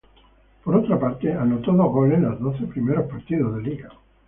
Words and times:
Por 0.63 0.75
otra 0.77 0.99
parte, 0.99 1.31
anotó 1.31 1.73
dos 1.73 1.89
goles 1.93 2.17
en 2.17 2.23
los 2.23 2.39
doce 2.39 2.63
primeros 2.65 3.07
partidos 3.07 3.57
de 3.57 3.61
Liga. 3.61 3.89